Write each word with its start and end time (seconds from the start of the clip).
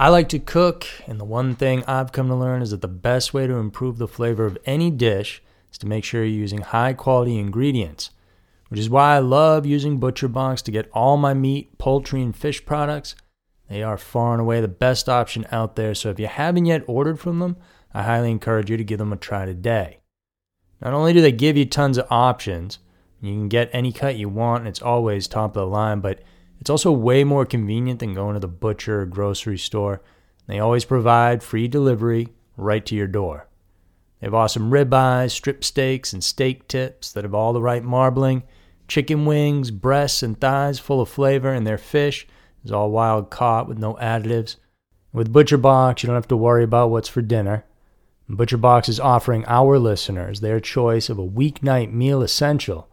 I 0.00 0.08
like 0.08 0.30
to 0.30 0.38
cook, 0.38 0.86
and 1.06 1.20
the 1.20 1.26
one 1.26 1.54
thing 1.54 1.84
I've 1.86 2.10
come 2.10 2.28
to 2.28 2.34
learn 2.34 2.62
is 2.62 2.70
that 2.70 2.80
the 2.80 2.88
best 2.88 3.34
way 3.34 3.46
to 3.46 3.56
improve 3.56 3.98
the 3.98 4.08
flavor 4.08 4.46
of 4.46 4.56
any 4.64 4.90
dish 4.90 5.42
is 5.70 5.76
to 5.76 5.86
make 5.86 6.04
sure 6.04 6.24
you're 6.24 6.40
using 6.40 6.62
high 6.62 6.94
quality 6.94 7.36
ingredients, 7.36 8.08
which 8.70 8.80
is 8.80 8.88
why 8.88 9.14
I 9.14 9.18
love 9.18 9.66
using 9.66 10.00
ButcherBox 10.00 10.62
to 10.62 10.70
get 10.70 10.88
all 10.94 11.18
my 11.18 11.34
meat, 11.34 11.76
poultry, 11.76 12.22
and 12.22 12.34
fish 12.34 12.64
products. 12.64 13.14
They 13.68 13.82
are 13.82 13.98
far 13.98 14.32
and 14.32 14.40
away 14.40 14.62
the 14.62 14.68
best 14.68 15.06
option 15.06 15.46
out 15.52 15.76
there, 15.76 15.94
so 15.94 16.08
if 16.08 16.18
you 16.18 16.28
haven't 16.28 16.64
yet 16.64 16.82
ordered 16.86 17.20
from 17.20 17.38
them, 17.38 17.58
I 17.92 18.04
highly 18.04 18.30
encourage 18.30 18.70
you 18.70 18.78
to 18.78 18.84
give 18.84 19.00
them 19.00 19.12
a 19.12 19.18
try 19.18 19.44
today. 19.44 19.98
Not 20.80 20.94
only 20.94 21.12
do 21.12 21.20
they 21.20 21.30
give 21.30 21.58
you 21.58 21.66
tons 21.66 21.98
of 21.98 22.06
options, 22.08 22.78
you 23.20 23.34
can 23.34 23.48
get 23.48 23.68
any 23.74 23.92
cut 23.92 24.16
you 24.16 24.30
want 24.30 24.60
and 24.60 24.68
it's 24.68 24.80
always 24.80 25.28
top 25.28 25.50
of 25.56 25.60
the 25.60 25.66
line, 25.66 26.00
but 26.00 26.22
it's 26.60 26.70
also 26.70 26.92
way 26.92 27.24
more 27.24 27.46
convenient 27.46 28.00
than 28.00 28.14
going 28.14 28.34
to 28.34 28.40
the 28.40 28.48
butcher 28.48 29.02
or 29.02 29.06
grocery 29.06 29.58
store. 29.58 30.02
They 30.46 30.58
always 30.58 30.84
provide 30.84 31.42
free 31.42 31.68
delivery 31.68 32.28
right 32.56 32.84
to 32.86 32.94
your 32.94 33.06
door. 33.06 33.48
They 34.20 34.26
have 34.26 34.34
awesome 34.34 34.70
ribeyes, 34.70 35.30
strip 35.30 35.64
steaks, 35.64 36.12
and 36.12 36.22
steak 36.22 36.68
tips 36.68 37.12
that 37.12 37.24
have 37.24 37.34
all 37.34 37.52
the 37.54 37.62
right 37.62 37.82
marbling, 37.82 38.42
chicken 38.86 39.24
wings, 39.24 39.70
breasts, 39.70 40.22
and 40.22 40.38
thighs 40.38 40.78
full 40.78 41.00
of 41.00 41.08
flavor, 41.08 41.52
and 41.52 41.66
their 41.66 41.78
fish 41.78 42.26
is 42.64 42.72
all 42.72 42.90
wild 42.90 43.30
caught 43.30 43.66
with 43.66 43.78
no 43.78 43.94
additives. 43.94 44.56
With 45.12 45.32
ButcherBox, 45.32 46.02
you 46.02 46.08
don't 46.08 46.14
have 46.14 46.28
to 46.28 46.36
worry 46.36 46.64
about 46.64 46.90
what's 46.90 47.08
for 47.08 47.22
dinner. 47.22 47.64
ButcherBox 48.28 48.88
is 48.88 49.00
offering 49.00 49.44
our 49.46 49.78
listeners 49.78 50.40
their 50.40 50.60
choice 50.60 51.08
of 51.08 51.18
a 51.18 51.26
weeknight 51.26 51.92
meal 51.92 52.22
essential 52.22 52.88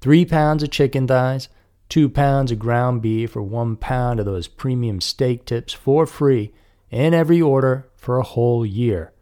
three 0.00 0.26
pounds 0.26 0.62
of 0.62 0.70
chicken 0.70 1.06
thighs, 1.06 1.48
two 1.94 2.08
pounds 2.08 2.50
of 2.50 2.58
ground 2.58 3.00
beef, 3.00 3.36
or 3.36 3.42
one 3.42 3.76
pound 3.76 4.18
of 4.18 4.26
those 4.26 4.48
premium 4.48 5.00
steak 5.00 5.44
tips 5.44 5.72
for 5.72 6.06
free 6.06 6.52
in 6.90 7.14
every 7.14 7.40
order 7.40 7.88
for 7.94 8.18
a 8.18 8.24
whole 8.24 8.66
year. 8.66 9.12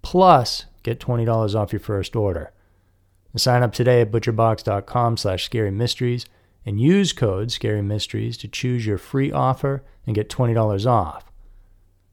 Plus, 0.00 0.64
get 0.82 0.98
$20 0.98 1.54
off 1.54 1.74
your 1.74 1.80
first 1.80 2.16
order. 2.16 2.50
Sign 3.36 3.62
up 3.62 3.74
today 3.74 4.00
at 4.00 4.10
butcherbox.com 4.10 5.18
slash 5.18 5.44
scary 5.44 5.68
and 6.64 6.80
use 6.80 7.12
code 7.12 7.52
Scary 7.52 7.82
Mysteries 7.82 8.38
to 8.38 8.48
choose 8.48 8.86
your 8.86 8.96
free 8.96 9.30
offer 9.30 9.84
and 10.06 10.14
get 10.14 10.30
$20 10.30 10.86
off. 10.86 11.30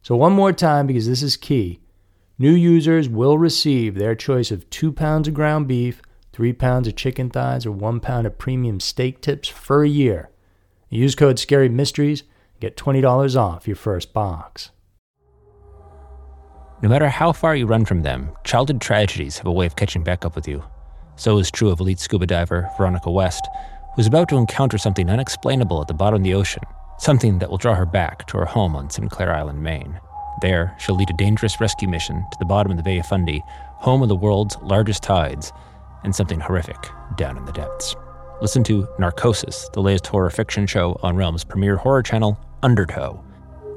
So, 0.02 0.18
one 0.18 0.34
more 0.34 0.52
time, 0.52 0.86
because 0.86 1.08
this 1.08 1.24
is 1.24 1.38
key 1.38 1.80
new 2.38 2.52
users 2.52 3.08
will 3.08 3.38
receive 3.38 3.96
their 3.96 4.16
choice 4.16 4.52
of 4.52 4.70
two 4.70 4.92
pounds 4.92 5.30
of 5.30 5.34
ground 5.34 5.70
beef, 5.70 6.02
three 6.40 6.54
pounds 6.54 6.88
of 6.88 6.96
chicken 6.96 7.30
thighs, 7.30 7.66
or 7.66 7.72
one 7.74 8.00
pound 8.00 8.26
of 8.26 8.38
premium 8.38 8.80
steak 8.80 9.20
tips 9.20 9.50
for 9.50 9.84
a 9.84 9.90
year. 9.90 10.30
Use 10.90 11.14
code 11.14 11.38
Scary 11.38 11.68
Mysteries 11.68 12.24
get 12.62 12.78
$20 12.78 13.36
off 13.36 13.68
your 13.68 13.76
first 13.76 14.14
box. 14.14 14.70
No 16.82 16.88
matter 16.88 17.10
how 17.10 17.34
far 17.34 17.58
you 17.58 17.66
run 17.66 17.84
from 17.84 18.04
them, 18.04 18.30
childhood 18.46 18.80
tragedies 18.80 19.38
have 19.38 19.48
a 19.48 19.52
way 19.52 19.66
of 19.66 19.76
catching 19.76 20.02
back 20.02 20.24
up 20.24 20.34
with 20.34 20.48
you. 20.48 20.64
So 21.18 21.40
is 21.40 21.52
true 21.52 21.72
of 21.72 21.82
elite 21.82 22.00
scuba 22.00 22.26
diver 22.26 22.70
Veronica 22.78 23.12
West 23.12 23.46
who's 23.98 24.08
about 24.08 24.30
to 24.30 24.38
encounter 24.38 24.78
something 24.78 25.10
unexplainable 25.10 25.82
at 25.82 25.90
the 25.90 25.94
bottom 25.94 26.22
of 26.22 26.24
the 26.24 26.36
ocean, 26.36 26.64
something 27.00 27.40
that 27.40 27.50
will 27.50 27.58
draw 27.58 27.76
her 27.76 27.86
back 27.86 28.26
to 28.28 28.38
her 28.38 28.46
home 28.46 28.78
on 28.78 28.90
Sinclair 28.90 29.36
Island, 29.36 29.62
Maine. 29.62 30.00
There, 30.42 30.74
she'll 30.80 30.96
lead 30.96 31.10
a 31.10 31.18
dangerous 31.18 31.60
rescue 31.60 31.90
mission 31.90 32.26
to 32.32 32.38
the 32.40 32.46
bottom 32.46 32.72
of 32.72 32.78
the 32.78 32.84
Bay 32.84 33.00
of 33.00 33.08
Fundy, 33.08 33.44
home 33.80 34.02
of 34.02 34.08
the 34.08 34.16
world's 34.16 34.56
largest 34.62 35.04
tides, 35.04 35.52
and 36.04 36.16
something 36.16 36.40
horrific 36.40 36.78
down 37.18 37.38
in 37.38 37.46
the 37.46 37.52
depths. 37.52 37.96
Listen 38.42 38.64
to 38.66 38.88
Narcosis, 38.98 39.70
the 39.74 39.82
latest 39.82 40.08
horror 40.08 40.30
fiction 40.30 40.66
show 40.66 41.00
on 41.04 41.16
Realm's 41.16 41.44
premier 41.44 41.76
horror 41.76 42.04
channel, 42.04 42.40
Undertow. 42.64 43.24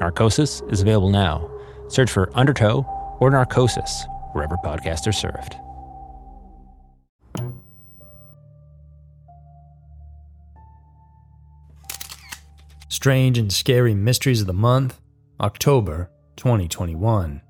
Narcosis 0.01 0.62
is 0.69 0.81
available 0.81 1.11
now. 1.11 1.50
Search 1.89 2.11
for 2.11 2.31
Undertow 2.37 2.84
or 3.20 3.31
Narcosis 3.31 4.06
wherever 4.33 4.56
podcasts 4.56 5.06
are 5.06 5.12
served. 5.12 5.56
Strange 12.88 13.38
and 13.38 13.53
Scary 13.53 13.94
Mysteries 13.94 14.43
of 14.43 14.47
the 14.47 14.53
Month, 14.53 15.00
October 15.41 16.11
2021. 16.37 17.43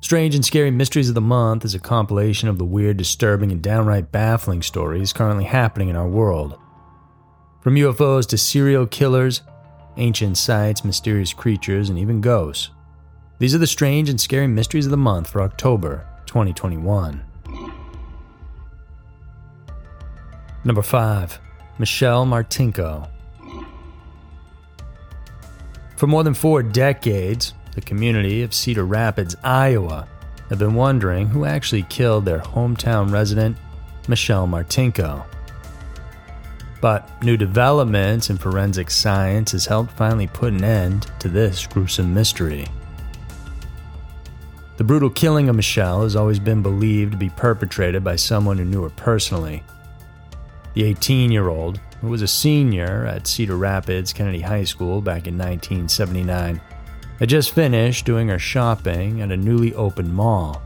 Strange 0.00 0.34
and 0.34 0.44
Scary 0.44 0.70
Mysteries 0.70 1.08
of 1.08 1.14
the 1.14 1.20
Month 1.20 1.64
is 1.64 1.74
a 1.74 1.80
compilation 1.80 2.48
of 2.48 2.58
the 2.58 2.64
weird, 2.64 2.96
disturbing, 2.96 3.50
and 3.50 3.62
downright 3.62 4.12
baffling 4.12 4.62
stories 4.62 5.12
currently 5.12 5.44
happening 5.44 5.88
in 5.88 5.96
our 5.96 6.06
world. 6.06 6.58
From 7.60 7.74
UFOs 7.74 8.26
to 8.28 8.38
serial 8.38 8.86
killers, 8.86 9.42
ancient 9.96 10.38
sites, 10.38 10.84
mysterious 10.84 11.32
creatures, 11.32 11.88
and 11.88 11.98
even 11.98 12.20
ghosts. 12.20 12.70
These 13.38 13.54
are 13.54 13.58
the 13.58 13.66
strange 13.66 14.08
and 14.08 14.20
scary 14.20 14.46
mysteries 14.46 14.86
of 14.86 14.90
the 14.90 14.96
month 14.96 15.28
for 15.28 15.42
October 15.42 16.06
2021. 16.26 17.24
Number 20.64 20.82
5. 20.82 21.40
Michelle 21.78 22.26
Martinko. 22.26 23.08
For 25.96 26.06
more 26.06 26.22
than 26.22 26.34
four 26.34 26.62
decades, 26.62 27.54
the 27.76 27.82
community 27.82 28.42
of 28.42 28.54
Cedar 28.54 28.86
Rapids, 28.86 29.36
Iowa, 29.44 30.08
have 30.48 30.58
been 30.58 30.74
wondering 30.74 31.28
who 31.28 31.44
actually 31.44 31.82
killed 31.82 32.24
their 32.24 32.40
hometown 32.40 33.12
resident, 33.12 33.58
Michelle 34.08 34.48
Martinko. 34.48 35.26
But 36.80 37.22
new 37.22 37.36
developments 37.36 38.30
in 38.30 38.38
forensic 38.38 38.90
science 38.90 39.52
has 39.52 39.66
helped 39.66 39.92
finally 39.92 40.26
put 40.26 40.54
an 40.54 40.64
end 40.64 41.10
to 41.18 41.28
this 41.28 41.66
gruesome 41.66 42.14
mystery. 42.14 42.66
The 44.78 44.84
brutal 44.84 45.10
killing 45.10 45.50
of 45.50 45.56
Michelle 45.56 46.02
has 46.02 46.16
always 46.16 46.38
been 46.38 46.62
believed 46.62 47.12
to 47.12 47.18
be 47.18 47.30
perpetrated 47.30 48.02
by 48.02 48.16
someone 48.16 48.56
who 48.56 48.64
knew 48.64 48.82
her 48.84 48.90
personally. 48.90 49.62
The 50.72 50.84
18 50.84 51.30
year 51.30 51.48
old 51.48 51.78
who 52.00 52.08
was 52.08 52.22
a 52.22 52.28
senior 52.28 53.06
at 53.06 53.26
Cedar 53.26 53.56
Rapids 53.56 54.12
Kennedy 54.12 54.40
High 54.40 54.64
School 54.64 55.00
back 55.00 55.26
in 55.26 55.36
1979, 55.36 56.60
had 57.18 57.28
just 57.28 57.52
finished 57.52 58.04
doing 58.04 58.28
her 58.28 58.38
shopping 58.38 59.22
at 59.22 59.32
a 59.32 59.36
newly 59.36 59.74
opened 59.74 60.12
mall. 60.12 60.62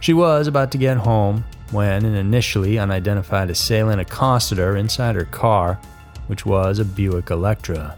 She 0.00 0.12
was 0.12 0.46
about 0.46 0.72
to 0.72 0.78
get 0.78 0.96
home 0.96 1.44
when 1.70 2.04
an 2.04 2.14
initially 2.14 2.78
unidentified 2.78 3.50
assailant 3.50 4.00
accosted 4.00 4.58
her 4.58 4.76
inside 4.76 5.14
her 5.14 5.24
car, 5.24 5.80
which 6.26 6.44
was 6.44 6.78
a 6.78 6.84
Buick 6.84 7.30
Electra. 7.30 7.96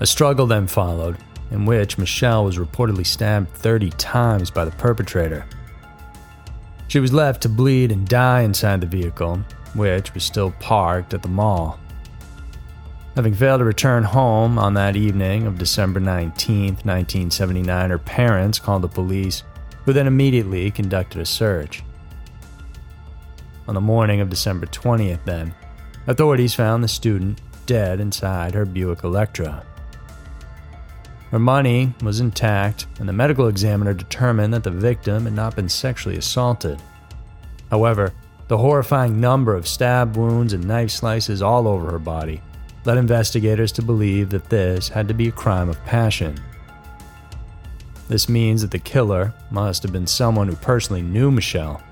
A 0.00 0.06
struggle 0.06 0.46
then 0.46 0.66
followed, 0.66 1.16
in 1.50 1.64
which 1.64 1.98
Michelle 1.98 2.44
was 2.44 2.58
reportedly 2.58 3.06
stabbed 3.06 3.50
30 3.50 3.90
times 3.90 4.50
by 4.50 4.64
the 4.64 4.70
perpetrator. 4.72 5.46
She 6.88 7.00
was 7.00 7.12
left 7.12 7.42
to 7.42 7.48
bleed 7.48 7.92
and 7.92 8.06
die 8.06 8.42
inside 8.42 8.80
the 8.80 8.86
vehicle, 8.86 9.38
which 9.74 10.12
was 10.12 10.24
still 10.24 10.50
parked 10.60 11.14
at 11.14 11.22
the 11.22 11.28
mall. 11.28 11.78
Having 13.14 13.34
failed 13.34 13.58
to 13.58 13.66
return 13.66 14.04
home 14.04 14.58
on 14.58 14.72
that 14.72 14.96
evening 14.96 15.46
of 15.46 15.58
December 15.58 16.00
19, 16.00 16.76
1979, 16.76 17.90
her 17.90 17.98
parents 17.98 18.58
called 18.58 18.80
the 18.80 18.88
police, 18.88 19.42
who 19.84 19.92
then 19.92 20.06
immediately 20.06 20.70
conducted 20.70 21.20
a 21.20 21.26
search. 21.26 21.82
On 23.68 23.74
the 23.74 23.82
morning 23.82 24.22
of 24.22 24.30
December 24.30 24.64
20th, 24.64 25.22
then, 25.26 25.54
authorities 26.06 26.54
found 26.54 26.82
the 26.82 26.88
student 26.88 27.38
dead 27.66 28.00
inside 28.00 28.54
her 28.54 28.64
Buick 28.64 29.04
Electra. 29.04 29.62
Her 31.30 31.38
money 31.38 31.92
was 32.02 32.20
intact, 32.20 32.86
and 32.98 33.06
the 33.06 33.12
medical 33.12 33.48
examiner 33.48 33.92
determined 33.92 34.54
that 34.54 34.64
the 34.64 34.70
victim 34.70 35.24
had 35.24 35.34
not 35.34 35.54
been 35.54 35.68
sexually 35.68 36.16
assaulted. 36.16 36.80
However, 37.70 38.14
the 38.48 38.56
horrifying 38.56 39.20
number 39.20 39.54
of 39.54 39.68
stab 39.68 40.16
wounds 40.16 40.54
and 40.54 40.66
knife 40.66 40.90
slices 40.90 41.42
all 41.42 41.68
over 41.68 41.90
her 41.90 41.98
body 41.98 42.40
led 42.84 42.98
investigators 42.98 43.72
to 43.72 43.82
believe 43.82 44.30
that 44.30 44.48
this 44.48 44.88
had 44.88 45.08
to 45.08 45.14
be 45.14 45.28
a 45.28 45.32
crime 45.32 45.68
of 45.68 45.84
passion. 45.84 46.38
This 48.08 48.28
means 48.28 48.62
that 48.62 48.70
the 48.70 48.78
killer 48.78 49.32
must 49.50 49.82
have 49.82 49.92
been 49.92 50.06
someone 50.06 50.48
who 50.48 50.56
personally 50.56 51.02
knew 51.02 51.30
Michelle. 51.30 51.82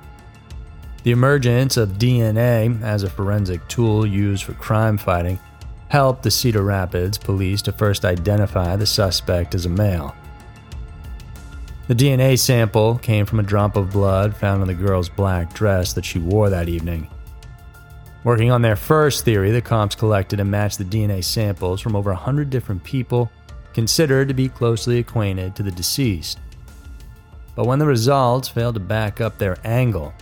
The 1.03 1.13
emergence 1.13 1.77
of 1.77 1.99
DNA 1.99 2.83
as 2.83 3.03
a 3.03 3.11
forensic 3.11 3.67
tool 3.69 4.05
used 4.05 4.45
for 4.45 4.53
crime 4.53 4.99
fighting 4.99 5.39
helped 5.89 6.23
the 6.23 6.31
Cedar 6.31 6.63
Rapids 6.63 7.17
police 7.19 7.63
to 7.63 7.73
first 7.73 8.05
identify 8.05 8.77
the 8.77 8.87
suspect 8.87 9.55
as 9.55 9.67
a 9.67 9.71
male. 9.71 10.15
The 11.89 11.95
DNA 11.95 12.39
sample 12.39 12.99
came 12.99 13.27
from 13.27 13.41
a 13.41 13.45
drop 13.45 13.77
of 13.77 13.91
blood 13.91 14.37
found 14.37 14.63
on 14.63 14.69
the 14.69 14.75
girl's 14.75 15.09
black 15.09 15.53
dress 15.55 15.93
that 15.95 16.05
she 16.05 16.21
wore 16.21 16.51
that 16.51 16.69
evening. 16.69 17.09
Working 18.23 18.51
on 18.51 18.61
their 18.61 18.77
first 18.77 19.25
theory, 19.25 19.51
the 19.51 19.63
comps 19.63 19.95
collected 19.95 20.41
and 20.41 20.51
matched 20.51 20.79
the 20.79 20.85
DNA 20.85 21.25
samples 21.25 21.81
from 21.81 21.97
over 21.97 22.11
100 22.11 22.51
different 22.51 22.85
people 22.85 23.31
considered 23.73 24.29
to 24.29 24.35
be 24.35 24.49
closely 24.49 24.99
acquainted 24.99 25.57
to 25.57 25.63
the 25.63 25.71
deceased. 25.71 26.39
But 27.55 27.67
when 27.67 27.79
the 27.79 27.87
results 27.87 28.49
failed 28.49 28.75
to 28.75 28.81
back 28.81 29.21
up 29.21 29.39
their 29.39 29.57
angle, 29.65 30.13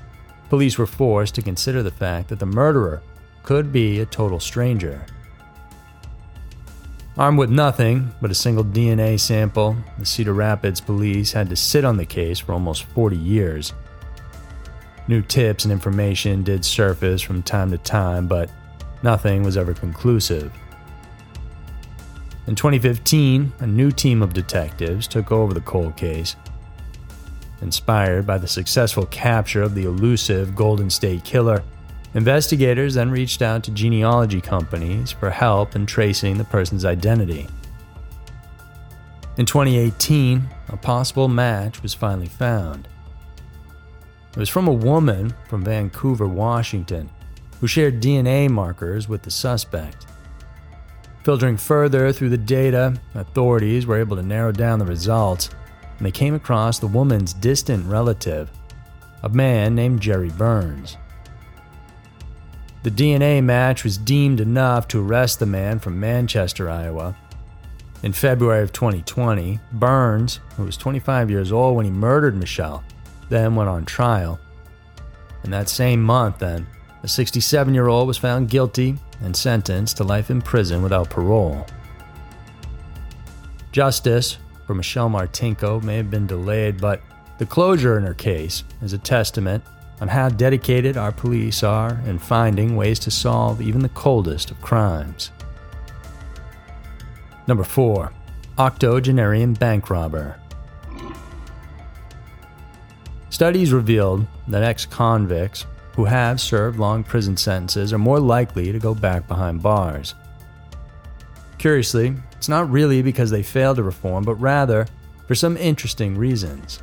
police 0.49 0.79
were 0.79 0.87
forced 0.87 1.35
to 1.37 1.43
consider 1.43 1.83
the 1.83 1.91
fact 1.91 2.29
that 2.29 2.39
the 2.39 2.47
murderer 2.47 3.03
could 3.43 3.73
be 3.73 4.01
a 4.01 4.07
total 4.07 4.39
stranger. 4.39 5.05
Armed 7.17 7.39
with 7.39 7.51
nothing 7.51 8.13
but 8.21 8.31
a 8.31 8.35
single 8.35 8.65
DNA 8.65 9.19
sample, 9.19 9.77
the 9.99 10.07
Cedar 10.07 10.35
Rapids 10.35 10.81
police 10.81 11.33
had 11.33 11.49
to 11.49 11.57
sit 11.57 11.85
on 11.85 11.97
the 11.97 12.07
case 12.07 12.39
for 12.39 12.53
almost 12.53 12.85
40 12.85 13.17
years. 13.17 13.73
New 15.09 15.23
tips 15.23 15.65
and 15.65 15.73
information 15.73 16.43
did 16.43 16.63
surface 16.63 17.23
from 17.23 17.43
time 17.43 17.71
to 17.71 17.79
time, 17.79 18.29
but 18.29 18.51
nothing 19.03 19.43
was 19.43 19.57
ever 19.57 19.73
conclusive. 19.73 20.53
In 22.47 22.55
2015, 22.55 23.55
a 23.61 23.67
new 23.67 23.91
team 23.91 24.23
of 24.23 24.35
detectives 24.35 25.09
took 25.09 25.33
over 25.33 25.55
the 25.55 25.63
cold 25.63 25.97
case. 25.97 26.37
Inspired 27.63 28.27
by 28.27 28.37
the 28.37 28.47
successful 28.47 29.07
capture 29.07 29.63
of 29.63 29.75
the 29.75 29.85
elusive 29.85 30.55
Golden 30.55 30.91
State 30.91 31.25
Killer, 31.25 31.63
investigators 32.13 32.95
then 32.95 33.11
reached 33.11 33.41
out 33.41 33.65
to 33.65 33.71
genealogy 33.71 34.43
companies 34.43 35.11
for 35.11 35.31
help 35.31 35.75
in 35.75 35.87
tracing 35.87 36.37
the 36.37 36.45
person's 36.45 36.85
identity. 36.85 37.49
In 39.39 39.47
2018, 39.47 40.49
a 40.69 40.77
possible 40.77 41.29
match 41.29 41.83
was 41.83 41.95
finally 41.95 42.29
found. 42.29 42.89
It 44.31 44.37
was 44.37 44.49
from 44.49 44.69
a 44.69 44.73
woman 44.73 45.35
from 45.49 45.65
Vancouver, 45.65 46.29
Washington, 46.29 47.11
who 47.61 47.67
shared 47.67 48.01
DNA 48.01 48.49
markers 48.49 49.09
with 49.09 49.23
the 49.23 49.31
suspect. 49.31 50.07
Filtering 51.25 51.57
further 51.57 52.13
through 52.13 52.29
the 52.31 52.39
data, 52.39 52.95
authorities 53.15 53.87
were 53.87 53.99
able 53.99 54.17
to 54.17 54.23
narrow 54.23 54.53
down 54.53 54.79
the 54.79 54.85
results, 54.85 55.51
and 55.97 56.07
they 56.07 56.11
came 56.11 56.35
across 56.35 56.79
the 56.79 56.87
woman's 56.87 57.35
distant 57.35 57.85
relative, 57.87 58.51
a 59.23 59.29
man 59.29 59.75
named 59.75 60.01
Jerry 60.01 60.31
Burns. 60.31 60.97
The 62.85 62.91
DNA 62.91 63.43
match 63.43 63.83
was 63.83 63.99
deemed 63.99 64.41
enough 64.41 64.87
to 64.89 65.05
arrest 65.05 65.41
the 65.41 65.47
man 65.47 65.81
from 65.81 65.99
Manchester, 65.99 66.71
Iowa. 66.71 67.17
In 68.05 68.13
February 68.13 68.63
of 68.63 68.73
2020, 68.73 69.59
Burns, 69.73 70.39
who 70.57 70.65
was 70.65 70.77
25 70.77 71.31
years 71.31 71.51
old 71.51 71.77
when 71.77 71.85
he 71.85 71.91
murdered 71.91 72.37
Michelle, 72.37 72.85
then 73.29 73.55
went 73.55 73.69
on 73.69 73.85
trial. 73.85 74.39
In 75.45 75.51
that 75.51 75.69
same 75.69 76.03
month, 76.03 76.39
then, 76.39 76.67
a 77.03 77.09
67 77.09 77.75
year 77.75 77.89
old 77.89 78.09
was 78.09 78.19
found 78.19 78.51
guilty 78.51 78.97
and 79.21 79.37
sentenced 79.37 79.97
to 79.97 80.05
life 80.05 80.31
in 80.31 80.43
prison 80.43 80.83
without 80.83 81.11
parole. 81.11 81.67
Justice 83.73 84.39
for 84.67 84.75
Michelle 84.75 85.09
Martinko 85.09 85.83
may 85.83 85.97
have 85.97 86.11
been 86.11 86.27
delayed, 86.27 86.81
but 86.81 87.01
the 87.39 87.47
closure 87.47 87.97
in 87.97 88.05
her 88.05 88.15
case 88.15 88.65
is 88.83 88.93
a 88.93 88.99
testament 88.99 89.63
on 90.01 90.09
how 90.09 90.29
dedicated 90.29 90.97
our 90.97 91.13
police 91.13 91.63
are 91.63 92.01
in 92.07 92.19
finding 92.19 92.77
ways 92.77 92.99
to 93.01 93.11
solve 93.11 93.61
even 93.61 93.81
the 93.81 93.89
coldest 93.91 94.51
of 94.51 94.61
crimes. 94.61 95.31
Number 97.47 97.65
4. 97.65 98.13
Octogenarian 98.59 99.55
Bank 99.55 99.91
Robber. 99.91 100.39
Studies 103.39 103.73
revealed 103.73 104.27
that 104.49 104.65
ex 104.65 104.85
convicts 104.85 105.65
who 105.95 106.05
have 106.05 106.41
served 106.41 106.77
long 106.77 107.05
prison 107.05 107.37
sentences 107.37 107.93
are 107.93 107.99
more 107.99 108.19
likely 108.19 108.73
to 108.73 108.81
go 108.81 108.97
back 108.97 109.29
behind 109.29 109.63
bars. 109.63 110.17
Curiously, 111.57 112.15
it's 112.33 112.49
not 112.49 112.69
really 112.69 113.01
because 113.01 113.31
they 113.31 113.45
failed 113.45 113.77
to 113.77 113.85
reform, 113.85 114.25
but 114.25 114.35
rather 114.41 114.89
for 115.29 115.37
some 115.37 115.57
interesting 115.57 116.19
reasons. 116.19 116.83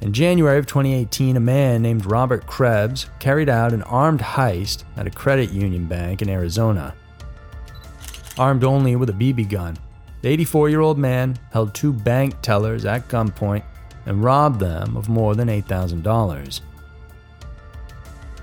In 0.00 0.12
January 0.12 0.60
of 0.60 0.68
2018, 0.68 1.36
a 1.36 1.40
man 1.40 1.82
named 1.82 2.06
Robert 2.06 2.46
Krebs 2.46 3.06
carried 3.18 3.48
out 3.48 3.72
an 3.72 3.82
armed 3.82 4.20
heist 4.20 4.84
at 4.96 5.08
a 5.08 5.10
credit 5.10 5.50
union 5.50 5.86
bank 5.86 6.22
in 6.22 6.28
Arizona. 6.28 6.94
Armed 8.38 8.62
only 8.62 8.94
with 8.94 9.10
a 9.10 9.14
BB 9.14 9.50
gun, 9.50 9.76
the 10.22 10.28
84 10.28 10.68
year 10.68 10.80
old 10.80 10.96
man 10.96 11.36
held 11.50 11.74
two 11.74 11.92
bank 11.92 12.40
tellers 12.40 12.84
at 12.84 13.08
gunpoint 13.08 13.64
and 14.06 14.22
robbed 14.22 14.60
them 14.60 14.96
of 14.96 15.08
more 15.08 15.34
than 15.34 15.48
$8,000. 15.48 16.60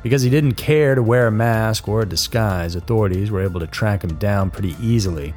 Because 0.03 0.23
he 0.23 0.29
didn't 0.29 0.53
care 0.53 0.95
to 0.95 1.03
wear 1.03 1.27
a 1.27 1.31
mask 1.31 1.87
or 1.87 2.01
a 2.01 2.09
disguise, 2.09 2.75
authorities 2.75 3.29
were 3.29 3.41
able 3.41 3.59
to 3.59 3.67
track 3.67 4.03
him 4.03 4.15
down 4.15 4.49
pretty 4.49 4.75
easily. 4.81 5.33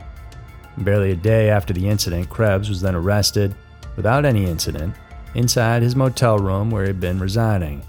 Barely 0.78 1.10
a 1.10 1.16
day 1.16 1.50
after 1.50 1.72
the 1.72 1.88
incident, 1.88 2.30
Krebs 2.30 2.68
was 2.68 2.80
then 2.80 2.94
arrested, 2.94 3.54
without 3.96 4.24
any 4.24 4.46
incident, 4.46 4.94
inside 5.34 5.82
his 5.82 5.94
motel 5.94 6.38
room 6.38 6.70
where 6.70 6.84
he 6.84 6.88
had 6.88 7.00
been 7.00 7.20
residing. 7.20 7.82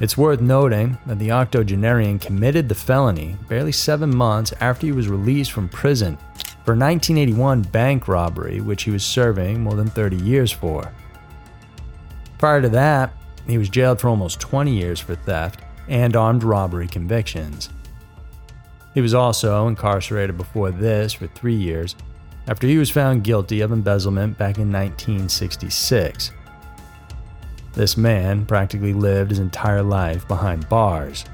It's 0.00 0.16
worth 0.16 0.40
noting 0.40 0.98
that 1.06 1.18
the 1.18 1.30
octogenarian 1.30 2.18
committed 2.18 2.68
the 2.68 2.74
felony 2.74 3.36
barely 3.48 3.72
seven 3.72 4.14
months 4.14 4.52
after 4.60 4.86
he 4.86 4.92
was 4.92 5.08
released 5.08 5.52
from 5.52 5.68
prison 5.68 6.18
for 6.64 6.76
1981 6.76 7.62
bank 7.62 8.06
robbery, 8.08 8.60
which 8.60 8.84
he 8.84 8.90
was 8.90 9.04
serving 9.04 9.60
more 9.60 9.74
than 9.74 9.88
30 9.88 10.16
years 10.16 10.52
for. 10.52 10.92
Prior 12.38 12.62
to 12.62 12.68
that, 12.70 13.12
he 13.46 13.58
was 13.58 13.68
jailed 13.68 14.00
for 14.00 14.08
almost 14.08 14.40
20 14.40 14.72
years 14.72 15.00
for 15.00 15.14
theft 15.14 15.60
and 15.88 16.14
armed 16.16 16.44
robbery 16.44 16.86
convictions. 16.86 17.68
He 18.94 19.00
was 19.00 19.14
also 19.14 19.68
incarcerated 19.68 20.36
before 20.36 20.70
this 20.70 21.12
for 21.12 21.26
three 21.28 21.54
years 21.54 21.96
after 22.46 22.66
he 22.66 22.78
was 22.78 22.90
found 22.90 23.24
guilty 23.24 23.60
of 23.60 23.72
embezzlement 23.72 24.36
back 24.36 24.58
in 24.58 24.70
1966. 24.72 26.32
This 27.72 27.96
man 27.96 28.44
practically 28.44 28.92
lived 28.92 29.30
his 29.30 29.38
entire 29.38 29.82
life 29.82 30.28
behind 30.28 30.68
bars. 30.68 31.24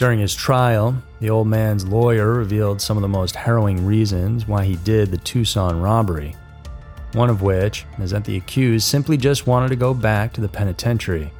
During 0.00 0.20
his 0.20 0.34
trial, 0.34 0.96
the 1.20 1.28
old 1.28 1.46
man's 1.46 1.86
lawyer 1.86 2.32
revealed 2.32 2.80
some 2.80 2.96
of 2.96 3.02
the 3.02 3.08
most 3.08 3.36
harrowing 3.36 3.84
reasons 3.84 4.48
why 4.48 4.64
he 4.64 4.76
did 4.76 5.10
the 5.10 5.18
Tucson 5.18 5.78
robbery. 5.78 6.34
One 7.12 7.28
of 7.28 7.42
which 7.42 7.84
is 7.98 8.12
that 8.12 8.24
the 8.24 8.38
accused 8.38 8.86
simply 8.86 9.18
just 9.18 9.46
wanted 9.46 9.68
to 9.68 9.76
go 9.76 9.92
back 9.92 10.32
to 10.32 10.40
the 10.40 10.48
penitentiary. 10.48 11.30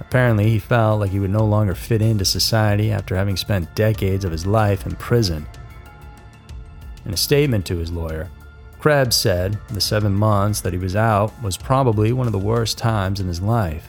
Apparently, 0.00 0.50
he 0.50 0.58
felt 0.58 1.00
like 1.00 1.10
he 1.10 1.18
would 1.18 1.30
no 1.30 1.46
longer 1.46 1.74
fit 1.74 2.02
into 2.02 2.26
society 2.26 2.92
after 2.92 3.16
having 3.16 3.38
spent 3.38 3.74
decades 3.74 4.26
of 4.26 4.32
his 4.32 4.44
life 4.44 4.84
in 4.84 4.94
prison. 4.96 5.46
In 7.06 7.14
a 7.14 7.16
statement 7.16 7.64
to 7.68 7.78
his 7.78 7.90
lawyer, 7.90 8.28
Krebs 8.80 9.16
said 9.16 9.58
the 9.70 9.80
seven 9.80 10.12
months 10.12 10.60
that 10.60 10.74
he 10.74 10.78
was 10.78 10.94
out 10.94 11.32
was 11.42 11.56
probably 11.56 12.12
one 12.12 12.26
of 12.26 12.34
the 12.34 12.38
worst 12.38 12.76
times 12.76 13.18
in 13.18 13.28
his 13.28 13.40
life. 13.40 13.88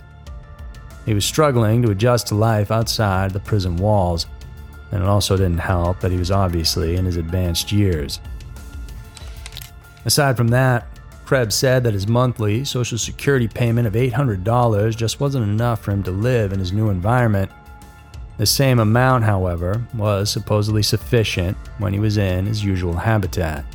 He 1.10 1.16
was 1.16 1.26
struggling 1.26 1.82
to 1.82 1.90
adjust 1.90 2.28
to 2.28 2.36
life 2.36 2.70
outside 2.70 3.32
the 3.32 3.40
prison 3.40 3.78
walls, 3.78 4.28
and 4.92 5.02
it 5.02 5.10
also 5.10 5.36
didn't 5.36 5.58
help 5.58 6.00
that 6.02 6.12
he 6.12 6.20
was 6.20 6.30
obviously 6.30 6.98
in 6.98 7.06
his 7.06 7.18
advanced 7.18 7.72
years. 7.72 8.20
Aside 10.06 10.38
from 10.38 10.50
that, 10.50 10.86
Krebs 11.26 11.56
said 11.56 11.84
that 11.84 11.96
his 11.96 12.08
monthly 12.08 12.64
Social 12.64 13.00
Security 13.00 13.48
payment 13.48 13.88
of 13.88 13.94
$800 13.94 14.96
just 14.96 15.20
wasn't 15.20 15.46
enough 15.46 15.82
for 15.82 15.94
him 15.94 16.04
to 16.04 16.12
live 16.12 16.54
in 16.54 16.60
his 16.60 16.72
new 16.72 16.90
environment. 16.92 17.50
The 18.38 18.46
same 18.46 18.78
amount, 18.78 19.24
however, 19.24 19.84
was 19.96 20.30
supposedly 20.30 20.84
sufficient 20.84 21.58
when 21.80 21.92
he 21.92 22.00
was 22.00 22.18
in 22.18 22.46
his 22.46 22.64
usual 22.64 22.94
habitat. 22.94 23.66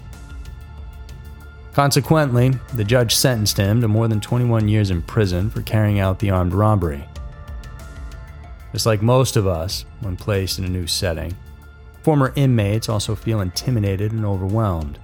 Consequently, 1.73 2.53
the 2.75 2.85
judge 2.85 3.13
sentenced 3.13 3.57
him 3.57 3.81
to 3.81 3.89
more 3.89 4.07
than 4.07 4.21
21 4.21 4.69
years 4.69 4.93
in 4.93 5.03
prison 5.03 5.51
for 5.51 5.63
carrying 5.63 5.99
out 5.99 6.21
the 6.21 6.31
armed 6.31 6.55
robbery. 6.55 7.09
Just 8.75 8.87
like 8.87 9.03
most 9.03 9.37
of 9.37 9.47
us 9.47 9.85
when 10.01 10.17
placed 10.17 10.59
in 10.59 10.65
a 10.65 10.69
new 10.69 10.89
setting, 10.89 11.37
former 12.03 12.33
inmates 12.35 12.89
also 12.89 13.15
feel 13.15 13.41
intimidated 13.41 14.11
and 14.11 14.27
overwhelmed. 14.27 14.99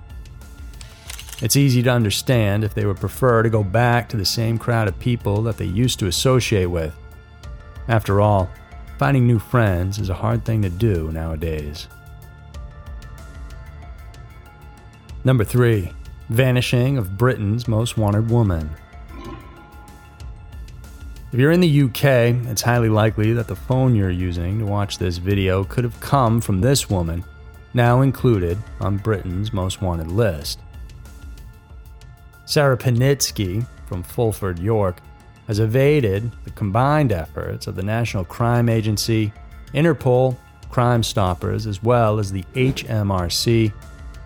It's 1.40 1.54
easy 1.54 1.80
to 1.84 1.90
understand 1.90 2.64
if 2.64 2.74
they 2.74 2.84
would 2.84 2.96
prefer 2.96 3.44
to 3.44 3.48
go 3.48 3.62
back 3.62 4.08
to 4.08 4.16
the 4.16 4.24
same 4.24 4.58
crowd 4.58 4.88
of 4.88 4.98
people 4.98 5.40
that 5.44 5.56
they 5.56 5.66
used 5.66 6.00
to 6.00 6.08
associate 6.08 6.66
with. 6.66 6.92
After 7.86 8.20
all, 8.20 8.50
finding 8.98 9.24
new 9.24 9.38
friends 9.38 10.00
is 10.00 10.08
a 10.08 10.14
hard 10.14 10.44
thing 10.44 10.62
to 10.62 10.68
do 10.68 11.12
nowadays. 11.12 11.86
Number 15.22 15.44
3 15.44 15.92
Vanishing 16.28 16.98
of 16.98 17.16
Britain's 17.16 17.68
Most 17.68 17.96
Wanted 17.96 18.30
Woman. 18.30 18.68
If 21.32 21.38
you're 21.38 21.52
in 21.52 21.60
the 21.60 21.82
UK, 21.82 22.34
it's 22.50 22.62
highly 22.62 22.88
likely 22.88 23.32
that 23.34 23.46
the 23.46 23.54
phone 23.54 23.94
you're 23.94 24.10
using 24.10 24.58
to 24.58 24.66
watch 24.66 24.99
this 24.99 25.18
video 25.18 25.62
could 25.62 25.84
have 25.84 26.00
come 26.00 26.40
from 26.40 26.60
this 26.60 26.90
woman, 26.90 27.25
now 27.72 28.00
included 28.00 28.58
on 28.80 28.96
Britain's 28.96 29.52
most 29.52 29.80
wanted 29.80 30.08
list. 30.08 30.58
Sarah 32.46 32.76
Panitzke 32.76 33.64
from 33.87 34.02
Fulford, 34.02 34.58
York, 34.58 35.00
has 35.46 35.60
evaded 35.60 36.32
the 36.42 36.50
combined 36.50 37.12
efforts 37.12 37.68
of 37.68 37.76
the 37.76 37.82
National 37.84 38.25
Crime 38.25 38.68
Agency, 38.68 39.32
Interpol, 39.72 40.37
Crime 40.68 41.04
Stoppers, 41.04 41.68
as 41.68 41.80
well 41.80 42.18
as 42.18 42.32
the 42.32 42.42
HMRC, 42.54 43.72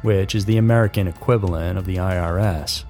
which 0.00 0.34
is 0.34 0.46
the 0.46 0.56
American 0.56 1.06
equivalent 1.06 1.76
of 1.76 1.84
the 1.84 1.96
IRS. 1.96 2.84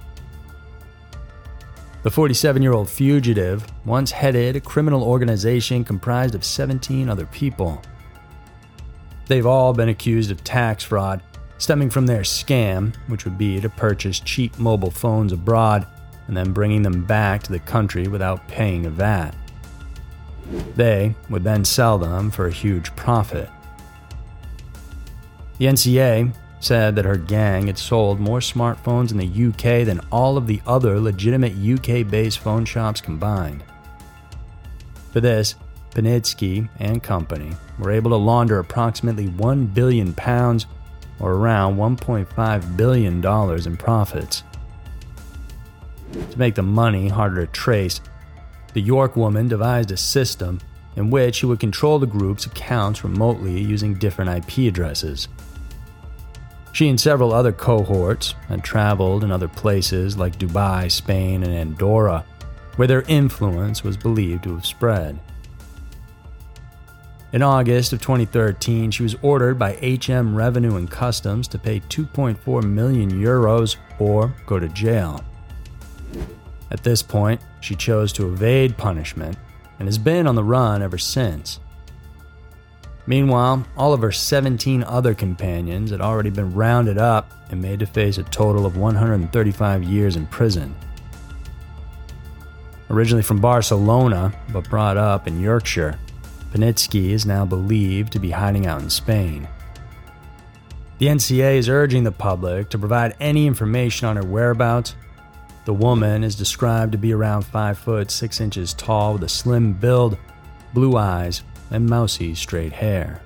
The 2.04 2.11
47 2.11 2.61
year 2.61 2.75
old 2.75 2.90
fugitive 2.90 3.66
once 3.87 4.11
headed 4.11 4.56
a 4.56 4.61
criminal 4.61 5.02
organization 5.02 5.84
comprised 5.84 6.34
of 6.34 6.44
17 6.44 7.08
other 7.08 7.25
people. 7.25 7.80
They've 9.26 9.46
all 9.46 9.73
been 9.73 9.88
accused 9.88 10.30
of 10.30 10.44
tax 10.44 10.84
fraud 10.84 11.23
stemming 11.56 11.88
from 11.88 12.04
their 12.04 12.20
scam, 12.20 12.94
which 13.06 13.25
would 13.25 13.38
be 13.38 13.58
to 13.58 13.70
purchase 13.70 14.20
cheap 14.20 14.58
mobile 14.58 14.90
phones 14.90 15.32
abroad 15.32 15.87
and 16.26 16.37
then 16.37 16.52
bringing 16.52 16.82
them 16.82 17.06
back 17.06 17.42
to 17.44 17.52
the 17.52 17.58
country 17.58 18.06
without 18.06 18.46
paying 18.49 18.84
a 18.84 18.90
VAT. 18.90 19.34
They 20.76 21.14
would 21.30 21.42
then 21.42 21.64
sell 21.64 21.96
them 21.96 22.30
for 22.30 22.46
a 22.46 22.52
huge 22.52 22.94
profit. 22.96 23.49
The 25.56 25.64
NCA 25.64 26.34
said 26.64 26.97
that 26.97 27.04
her 27.04 27.16
gang 27.16 27.66
had 27.66 27.78
sold 27.78 28.18
more 28.18 28.40
smartphones 28.40 29.11
in 29.11 29.18
the 29.18 29.49
UK 29.49 29.87
than 29.87 30.00
all 30.11 30.37
of 30.37 30.47
the 30.47 30.61
other 30.66 30.99
legitimate 30.99 31.52
UK 31.52 32.09
based 32.09 32.38
phone 32.38 32.64
shops 32.64 33.00
combined. 33.00 33.62
For 35.12 35.21
this, 35.21 35.54
Panitzke 35.90 36.68
and 36.80 37.02
company 37.02 37.52
were 37.78 37.92
able 37.92 38.11
to 38.11 38.16
launder 38.16 38.59
approximately 38.59 39.28
1 39.28 39.66
billion 39.66 40.12
pounds 40.14 40.66
or 41.21 41.35
around 41.35 41.76
$1.5 41.76 42.76
billion 42.76 43.25
in 43.66 43.76
profits. 43.76 44.42
To 46.12 46.38
make 46.38 46.54
the 46.54 46.62
money 46.62 47.09
harder 47.09 47.47
to 47.47 47.52
trace, 47.52 48.00
the 48.73 48.80
York 48.80 49.14
woman 49.14 49.47
devised 49.47 49.92
a 49.92 49.97
system 49.97 50.61
in 50.97 51.11
which 51.11 51.37
she 51.37 51.47
would 51.47 51.61
control 51.61 51.99
the 51.99 52.06
group's 52.06 52.47
accounts 52.47 53.04
remotely 53.04 53.61
using 53.61 53.94
different 53.94 54.30
IP 54.30 54.68
addresses. 54.68 55.28
She 56.75 56.88
and 56.88 57.00
several 57.00 57.33
other 57.33 57.52
cohorts 57.52 58.35
had 58.49 58.64
traveled 58.64 59.23
in 59.23 59.31
other 59.31 59.47
places 59.47 60.19
like 60.19 60.40
Dubai, 60.40 60.90
Spain, 60.90 61.45
and 61.45 61.52
Andorra, 61.54 62.25
where 62.75 62.88
their 62.88 63.02
influence 63.02 63.85
was 63.85 63.97
believed 63.97 64.43
to 64.43 64.57
have 64.57 64.66
spread. 64.66 65.21
In 67.33 67.43
August 67.43 67.93
of 67.93 68.00
2013, 68.02 68.90
she 68.90 69.04
was 69.04 69.14
ordered 69.23 69.57
by 69.57 69.75
HM 69.75 70.35
Revenue 70.35 70.75
and 70.75 70.90
Customs 70.90 71.47
to 71.49 71.61
pay 71.61 71.78
2.4 71.78 72.64
million 72.64 73.09
euros 73.12 73.76
or 74.00 74.35
go 74.45 74.59
to 74.59 74.69
jail. 74.69 75.25
At 76.73 76.83
this 76.83 77.02
point, 77.02 77.40
she 77.61 77.76
chose 77.76 78.12
to 78.14 78.33
evade 78.33 78.76
punishment 78.76 79.38
and 79.78 79.87
has 79.87 79.99
been 79.99 80.26
on 80.26 80.35
the 80.35 80.43
run 80.43 80.83
ever 80.83 80.99
since. 80.99 81.61
Meanwhile, 83.06 83.66
all 83.76 83.92
of 83.92 84.00
her 84.00 84.12
17 84.12 84.82
other 84.84 85.14
companions 85.14 85.90
had 85.90 86.00
already 86.00 86.30
been 86.30 86.54
rounded 86.54 86.96
up 86.96 87.30
and 87.50 87.61
made 87.61 87.80
to 87.80 87.87
face 87.87 88.16
a 88.16 88.23
total 88.25 88.64
of 88.64 88.76
135 88.76 89.82
years 89.82 90.16
in 90.16 90.26
prison. 90.26 90.75
Originally 92.88 93.23
from 93.23 93.40
Barcelona, 93.40 94.32
but 94.52 94.68
brought 94.70 94.96
up 94.96 95.26
in 95.26 95.40
Yorkshire, 95.40 95.99
Panitzke 96.52 97.11
is 97.11 97.26
now 97.26 97.44
believed 97.44 98.12
to 98.12 98.18
be 98.18 98.30
hiding 98.30 98.66
out 98.66 98.80
in 98.80 98.88
Spain. 98.88 99.49
The 100.99 101.06
NCA 101.06 101.56
is 101.56 101.68
urging 101.68 102.04
the 102.04 102.12
public 102.12 102.70
to 102.70 102.78
provide 102.78 103.16
any 103.20 103.46
information 103.46 104.06
on 104.06 104.16
her 104.16 104.25
whereabouts. 104.25 104.94
The 105.64 105.75
woman 105.75 106.23
is 106.23 106.37
described 106.37 106.92
to 106.92 106.99
be 106.99 107.12
around 107.12 107.42
5 107.42 107.78
foot 107.78 108.11
6 108.11 108.40
inches 108.40 108.73
tall 108.73 109.14
with 109.14 109.25
a 109.25 109.28
slim 109.28 109.73
build, 109.73 110.16
blue 110.73 110.96
eyes, 110.96 111.42
and 111.71 111.87
mousy 111.87 112.35
straight 112.35 112.73
hair. 112.73 113.21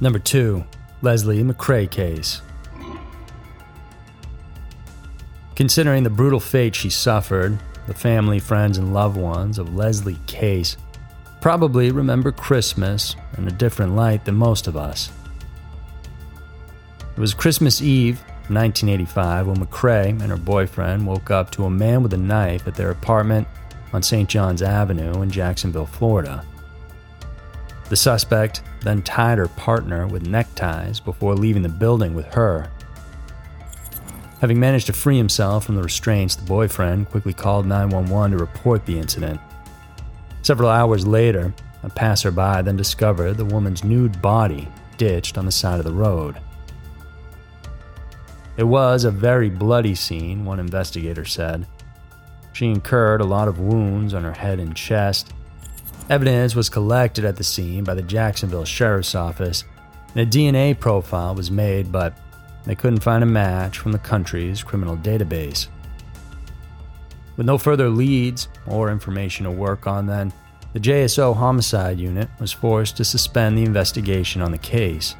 Number 0.00 0.18
2. 0.18 0.64
Leslie 1.02 1.42
McCrae 1.42 1.90
case. 1.90 2.40
Considering 5.54 6.02
the 6.02 6.10
brutal 6.10 6.40
fate 6.40 6.74
she 6.74 6.90
suffered, 6.90 7.58
the 7.86 7.94
family, 7.94 8.38
friends, 8.38 8.78
and 8.78 8.92
loved 8.92 9.16
ones 9.16 9.58
of 9.58 9.74
Leslie 9.74 10.18
Case 10.26 10.76
probably 11.40 11.90
remember 11.90 12.32
Christmas 12.32 13.14
in 13.36 13.46
a 13.46 13.52
different 13.52 13.94
light 13.94 14.24
than 14.24 14.34
most 14.34 14.66
of 14.66 14.76
us. 14.76 15.12
It 17.16 17.20
was 17.20 17.34
Christmas 17.34 17.80
Eve, 17.80 18.18
1985, 18.48 19.46
when 19.46 19.56
McCrae 19.58 20.08
and 20.08 20.22
her 20.22 20.36
boyfriend 20.36 21.06
woke 21.06 21.30
up 21.30 21.50
to 21.52 21.66
a 21.66 21.70
man 21.70 22.02
with 22.02 22.14
a 22.14 22.18
knife 22.18 22.66
at 22.66 22.74
their 22.74 22.90
apartment 22.90 23.46
on 23.94 24.02
St. 24.02 24.28
John's 24.28 24.60
Avenue 24.60 25.22
in 25.22 25.30
Jacksonville, 25.30 25.86
Florida. 25.86 26.44
The 27.88 27.96
suspect 27.96 28.62
then 28.82 29.00
tied 29.00 29.38
her 29.38 29.48
partner 29.48 30.06
with 30.06 30.26
neckties 30.26 31.00
before 31.00 31.34
leaving 31.34 31.62
the 31.62 31.68
building 31.70 32.14
with 32.14 32.26
her 32.34 32.70
Having 34.44 34.60
managed 34.60 34.88
to 34.88 34.92
free 34.92 35.16
himself 35.16 35.64
from 35.64 35.74
the 35.74 35.82
restraints, 35.82 36.36
the 36.36 36.44
boyfriend 36.44 37.08
quickly 37.08 37.32
called 37.32 37.64
911 37.64 38.32
to 38.32 38.36
report 38.36 38.84
the 38.84 38.98
incident. 38.98 39.40
Several 40.42 40.68
hours 40.68 41.06
later, 41.06 41.54
a 41.82 41.88
passerby 41.88 42.60
then 42.62 42.76
discovered 42.76 43.38
the 43.38 43.44
woman's 43.46 43.84
nude 43.84 44.20
body 44.20 44.68
ditched 44.98 45.38
on 45.38 45.46
the 45.46 45.50
side 45.50 45.78
of 45.78 45.86
the 45.86 45.94
road. 45.94 46.36
It 48.58 48.64
was 48.64 49.04
a 49.04 49.10
very 49.10 49.48
bloody 49.48 49.94
scene, 49.94 50.44
one 50.44 50.60
investigator 50.60 51.24
said. 51.24 51.66
She 52.54 52.66
incurred 52.66 53.20
a 53.20 53.24
lot 53.24 53.48
of 53.48 53.58
wounds 53.58 54.14
on 54.14 54.22
her 54.22 54.32
head 54.32 54.60
and 54.60 54.76
chest. 54.76 55.32
Evidence 56.08 56.54
was 56.54 56.68
collected 56.68 57.24
at 57.24 57.36
the 57.36 57.42
scene 57.42 57.82
by 57.82 57.94
the 57.94 58.02
Jacksonville 58.02 58.64
Sheriff's 58.64 59.16
Office, 59.16 59.64
and 60.14 60.20
a 60.20 60.30
DNA 60.30 60.78
profile 60.78 61.34
was 61.34 61.50
made, 61.50 61.90
but 61.90 62.16
they 62.64 62.76
couldn't 62.76 63.00
find 63.00 63.24
a 63.24 63.26
match 63.26 63.78
from 63.78 63.90
the 63.90 63.98
country's 63.98 64.62
criminal 64.62 64.96
database. 64.96 65.66
With 67.36 67.46
no 67.46 67.58
further 67.58 67.90
leads 67.90 68.46
or 68.68 68.88
information 68.88 69.44
to 69.46 69.50
work 69.50 69.88
on, 69.88 70.06
then, 70.06 70.32
the 70.74 70.80
JSO 70.80 71.34
Homicide 71.34 71.98
Unit 71.98 72.28
was 72.38 72.52
forced 72.52 72.96
to 72.98 73.04
suspend 73.04 73.58
the 73.58 73.64
investigation 73.64 74.40
on 74.40 74.52
the 74.52 74.58
case. 74.58 75.16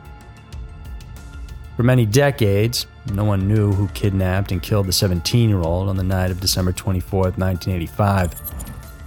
For 1.76 1.82
many 1.82 2.06
decades, 2.06 2.86
no 3.12 3.24
one 3.24 3.48
knew 3.48 3.72
who 3.72 3.88
kidnapped 3.88 4.52
and 4.52 4.62
killed 4.62 4.86
the 4.86 4.92
17 4.92 5.48
year 5.48 5.60
old 5.60 5.88
on 5.88 5.96
the 5.96 6.04
night 6.04 6.30
of 6.30 6.40
December 6.40 6.72
24, 6.72 7.20
1985. 7.20 8.32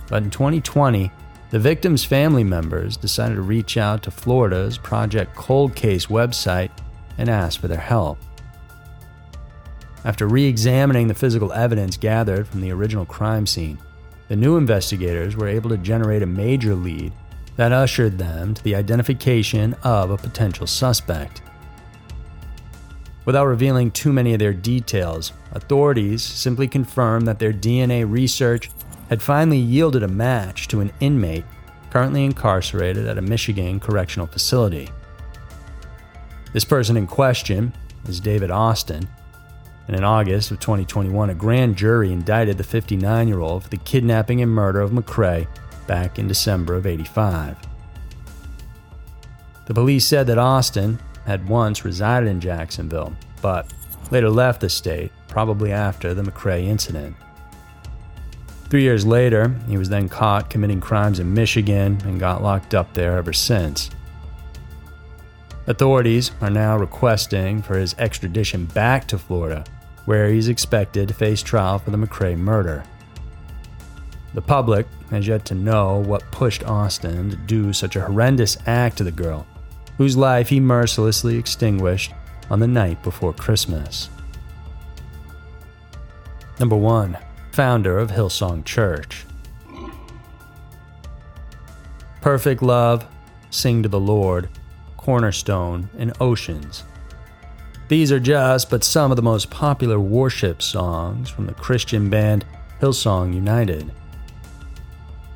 But 0.10 0.24
in 0.24 0.30
2020, 0.30 1.12
the 1.50 1.60
victim's 1.60 2.04
family 2.04 2.44
members 2.44 2.98
decided 2.98 3.36
to 3.36 3.42
reach 3.42 3.78
out 3.78 4.04
to 4.04 4.12
Florida's 4.12 4.78
Project 4.78 5.34
Cold 5.34 5.76
Case 5.76 6.08
website 6.08 6.72
and 7.18 7.30
ask 7.30 7.60
for 7.60 7.70
their 7.70 7.80
help. 7.80 8.18
After 10.04 10.28
re 10.28 10.46
examining 10.46 11.08
the 11.08 11.14
physical 11.14 11.54
evidence 11.54 11.96
gathered 11.96 12.48
from 12.48 12.62
the 12.62 12.72
original 12.72 13.06
crime 13.06 13.48
scene, 13.48 13.78
the 14.28 14.36
new 14.36 14.58
investigators 14.58 15.38
were 15.38 15.48
able 15.48 15.70
to 15.70 15.78
generate 15.78 16.22
a 16.22 16.28
major 16.28 16.76
lead 16.76 17.14
that 17.56 17.72
ushered 17.72 18.18
them 18.18 18.54
to 18.54 18.64
the 18.64 18.76
identification 18.76 19.74
of 19.84 20.12
a 20.12 20.18
potential 20.18 20.68
suspect. 20.68 21.42
Without 23.28 23.48
revealing 23.48 23.92
too 23.92 24.14
many 24.14 24.32
of 24.32 24.40
their 24.40 24.54
details, 24.54 25.34
authorities 25.52 26.24
simply 26.24 26.66
confirmed 26.66 27.28
that 27.28 27.40
their 27.40 27.52
DNA 27.52 28.10
research 28.10 28.72
had 29.10 29.22
finally 29.22 29.58
yielded 29.58 30.02
a 30.02 30.08
match 30.08 30.70
to 30.70 30.80
an 30.80 30.94
inmate 31.02 31.44
currently 31.90 32.24
incarcerated 32.24 33.06
at 33.06 33.18
a 33.18 33.22
Michigan 33.22 33.82
correctional 33.82 34.28
facility. 34.28 34.90
This 36.54 36.64
person 36.64 36.96
in 36.96 37.06
question 37.06 37.74
is 38.08 38.22
David 38.22 38.50
Austin, 38.50 39.10
and 39.88 39.98
in 39.98 40.06
August 40.06 40.52
of 40.52 40.62
2021, 40.62 41.30
a 41.30 41.36
grand 41.36 41.76
jury 41.76 42.14
indicted 42.14 42.58
the 42.58 42.64
59 42.64 43.28
year 43.28 43.42
old 43.42 43.64
for 43.64 43.70
the 43.70 43.76
kidnapping 43.76 44.42
and 44.42 44.50
murder 44.50 44.80
of 44.80 44.92
McCrae 44.92 45.48
back 45.86 46.18
in 46.18 46.30
December 46.30 46.76
of 46.76 46.86
85. 46.86 47.58
The 49.66 49.74
police 49.74 50.06
said 50.06 50.28
that 50.28 50.38
Austin 50.38 50.98
had 51.28 51.48
once 51.48 51.86
resided 51.86 52.30
in 52.30 52.40
Jacksonville, 52.40 53.14
but 53.42 53.72
later 54.10 54.30
left 54.30 54.62
the 54.62 54.70
state, 54.70 55.12
probably 55.28 55.72
after 55.72 56.14
the 56.14 56.24
McCrae 56.24 56.64
incident. 56.64 57.16
Three 58.70 58.82
years 58.82 59.06
later, 59.06 59.54
he 59.68 59.78
was 59.78 59.90
then 59.90 60.10
caught 60.10 60.50
committing 60.50 60.82
crimes 60.82 61.20
in 61.20 61.34
Michigan 61.34 62.02
and 62.06 62.20
got 62.20 62.42
locked 62.42 62.74
up 62.74 62.94
there 62.94 63.18
ever 63.18 63.34
since. 63.34 63.90
Authorities 65.68 66.32
are 66.42 66.50
now 66.50 66.78
requesting 66.78 67.62
for 67.62 67.78
his 67.78 67.94
extradition 68.00 68.66
back 68.66 69.06
to 69.10 69.18
Florida 69.18 69.66
where 70.06 70.30
he's 70.30 70.48
expected 70.48 71.10
to 71.10 71.14
face 71.14 71.44
trial 71.44 71.78
for 71.78 71.92
the 71.92 71.98
McCrae 71.98 72.38
murder. 72.38 72.86
The 74.34 74.42
public 74.42 74.88
has 75.10 75.28
yet 75.28 75.44
to 75.46 75.56
know 75.56 75.98
what 75.98 76.32
pushed 76.32 76.64
Austin 76.64 77.30
to 77.32 77.36
do 77.36 77.74
such 77.74 77.98
a 77.98 78.02
horrendous 78.06 78.58
act 78.66 78.98
to 79.00 79.04
the 79.04 79.12
girl, 79.12 79.46
whose 79.98 80.16
life 80.18 80.50
he 80.50 80.60
mercilessly 80.60 81.38
extinguished 81.38 82.14
on 82.50 82.60
the 82.60 82.68
night 82.68 83.02
before 83.04 83.34
Christmas. 83.34 84.10
Number 86.60 86.76
1. 86.76 87.18
Founder 87.52 87.98
of 87.98 88.12
Hillsong 88.12 88.64
Church. 88.64 89.26
Perfect 92.22 92.62
Love, 92.62 93.06
Sing 93.50 93.84
to 93.84 93.90
the 93.90 94.00
Lord, 94.00 94.50
Cornerstone, 94.98 95.90
and 95.98 96.14
Oceans 96.20 96.84
these 97.88 98.12
are 98.12 98.20
just 98.20 98.70
but 98.70 98.84
some 98.84 99.12
of 99.12 99.16
the 99.16 99.22
most 99.22 99.50
popular 99.50 100.00
worship 100.00 100.62
songs 100.62 101.30
from 101.30 101.46
the 101.46 101.54
Christian 101.54 102.10
band 102.10 102.46
Hillsong 102.82 103.34
United. 103.34 103.92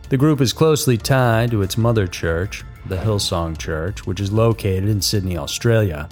The 0.10 0.18
group 0.18 0.41
is 0.41 0.51
closely 0.51 0.98
tied 0.98 1.51
to 1.51 1.62
its 1.62 1.77
mother 1.77 2.08
church, 2.08 2.65
the 2.86 2.98
Hillsong 2.98 3.58
Church, 3.58 4.06
which 4.06 4.20
is 4.20 4.32
located 4.32 4.90
in 4.90 5.02
Sydney, 5.02 5.38
Australia. 5.38 6.10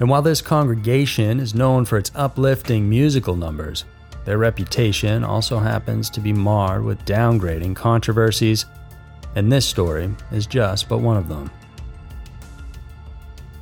And 0.00 0.08
while 0.08 0.22
this 0.22 0.40
congregation 0.40 1.40
is 1.40 1.54
known 1.54 1.84
for 1.84 1.98
its 1.98 2.10
uplifting 2.14 2.88
musical 2.88 3.36
numbers, 3.36 3.84
their 4.24 4.38
reputation 4.38 5.24
also 5.24 5.58
happens 5.58 6.08
to 6.10 6.20
be 6.20 6.32
marred 6.32 6.84
with 6.84 7.04
downgrading 7.04 7.76
controversies, 7.76 8.66
and 9.34 9.50
this 9.50 9.66
story 9.66 10.14
is 10.30 10.46
just 10.46 10.88
but 10.88 10.98
one 10.98 11.16
of 11.16 11.28
them. 11.28 11.50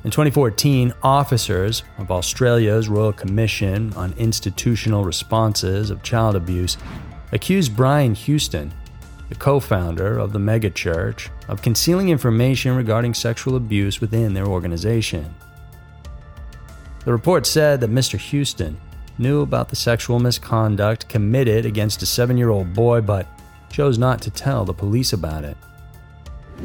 In 0.03 0.09
2014, 0.09 0.93
officers 1.03 1.83
of 1.99 2.09
Australia's 2.09 2.89
Royal 2.89 3.13
Commission 3.13 3.93
on 3.93 4.13
Institutional 4.17 5.05
Responses 5.05 5.91
of 5.91 6.01
Child 6.01 6.35
Abuse 6.35 6.77
accused 7.31 7.75
Brian 7.75 8.15
Houston, 8.15 8.73
the 9.31 9.37
co 9.37 9.61
founder 9.61 10.19
of 10.19 10.33
the 10.33 10.39
megachurch, 10.39 11.29
of 11.47 11.61
concealing 11.61 12.09
information 12.09 12.75
regarding 12.75 13.13
sexual 13.13 13.55
abuse 13.55 14.01
within 14.01 14.33
their 14.33 14.45
organization. 14.45 15.33
The 17.05 17.13
report 17.13 17.45
said 17.47 17.79
that 17.79 17.89
Mr. 17.89 18.19
Houston 18.19 18.77
knew 19.17 19.41
about 19.41 19.69
the 19.69 19.75
sexual 19.77 20.19
misconduct 20.19 21.07
committed 21.07 21.65
against 21.65 22.01
a 22.01 22.05
seven 22.05 22.35
year 22.35 22.49
old 22.49 22.73
boy 22.73 22.99
but 22.99 23.25
chose 23.71 23.97
not 23.97 24.21
to 24.21 24.29
tell 24.29 24.65
the 24.65 24.73
police 24.73 25.13
about 25.13 25.45
it. 25.45 25.55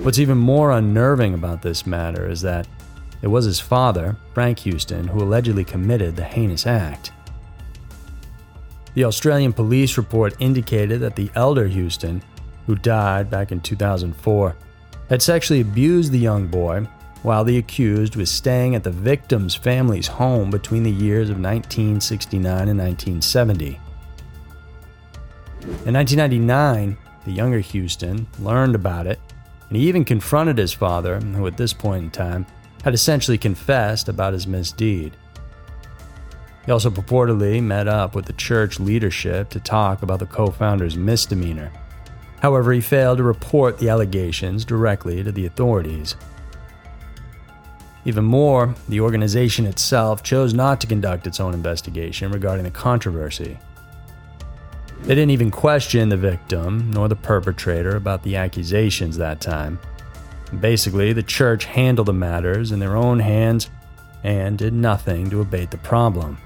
What's 0.02 0.18
even 0.18 0.36
more 0.36 0.72
unnerving 0.72 1.34
about 1.34 1.62
this 1.62 1.86
matter 1.86 2.28
is 2.28 2.42
that 2.42 2.66
it 3.22 3.28
was 3.28 3.44
his 3.44 3.60
father, 3.60 4.16
Frank 4.34 4.58
Houston, 4.60 5.06
who 5.06 5.22
allegedly 5.22 5.64
committed 5.64 6.16
the 6.16 6.24
heinous 6.24 6.66
act. 6.66 7.12
The 8.94 9.04
Australian 9.04 9.52
police 9.52 9.96
report 9.96 10.34
indicated 10.40 10.98
that 11.00 11.14
the 11.14 11.30
elder 11.36 11.68
Houston, 11.68 12.22
who 12.66 12.74
died 12.74 13.30
back 13.30 13.52
in 13.52 13.60
2004, 13.60 14.56
had 15.08 15.22
sexually 15.22 15.60
abused 15.60 16.12
the 16.12 16.18
young 16.18 16.46
boy 16.48 16.86
while 17.22 17.44
the 17.44 17.58
accused 17.58 18.16
was 18.16 18.30
staying 18.30 18.74
at 18.74 18.84
the 18.84 18.90
victim's 18.90 19.54
family's 19.54 20.06
home 20.06 20.50
between 20.50 20.82
the 20.82 20.90
years 20.90 21.28
of 21.30 21.40
1969 21.40 22.68
and 22.68 22.78
1970. 22.78 23.80
In 25.84 25.94
1999, 25.94 26.96
the 27.24 27.32
younger 27.32 27.58
Houston 27.58 28.26
learned 28.38 28.74
about 28.74 29.06
it, 29.06 29.18
and 29.68 29.76
he 29.76 29.88
even 29.88 30.04
confronted 30.04 30.58
his 30.58 30.72
father, 30.72 31.18
who 31.18 31.46
at 31.46 31.56
this 31.56 31.72
point 31.72 32.04
in 32.04 32.10
time 32.10 32.46
had 32.84 32.94
essentially 32.94 33.38
confessed 33.38 34.08
about 34.08 34.32
his 34.32 34.46
misdeed. 34.46 35.16
He 36.64 36.72
also 36.72 36.90
purportedly 36.90 37.62
met 37.62 37.88
up 37.88 38.14
with 38.14 38.26
the 38.26 38.32
church 38.34 38.78
leadership 38.78 39.50
to 39.50 39.60
talk 39.60 40.02
about 40.02 40.20
the 40.20 40.26
co 40.26 40.50
founder's 40.50 40.96
misdemeanor. 40.96 41.72
However, 42.40 42.72
he 42.72 42.80
failed 42.80 43.18
to 43.18 43.24
report 43.24 43.78
the 43.78 43.88
allegations 43.88 44.64
directly 44.64 45.22
to 45.22 45.32
the 45.32 45.46
authorities. 45.46 46.16
Even 48.04 48.24
more, 48.24 48.74
the 48.88 49.00
organization 49.00 49.66
itself 49.66 50.22
chose 50.22 50.54
not 50.54 50.80
to 50.80 50.86
conduct 50.86 51.26
its 51.26 51.40
own 51.40 51.54
investigation 51.54 52.30
regarding 52.30 52.64
the 52.64 52.70
controversy. 52.70 53.58
They 55.02 55.14
didn't 55.14 55.30
even 55.30 55.50
question 55.50 56.08
the 56.08 56.16
victim 56.16 56.90
nor 56.90 57.08
the 57.08 57.16
perpetrator 57.16 57.96
about 57.96 58.22
the 58.22 58.36
accusations 58.36 59.16
that 59.16 59.40
time, 59.40 59.78
Basically, 60.60 61.12
the 61.12 61.22
church 61.22 61.64
handled 61.64 62.06
the 62.06 62.12
matters 62.12 62.72
in 62.72 62.78
their 62.78 62.96
own 62.96 63.18
hands 63.18 63.68
and 64.22 64.56
did 64.56 64.72
nothing 64.72 65.28
to 65.30 65.40
abate 65.40 65.70
the 65.70 65.78
problem. 65.78 66.38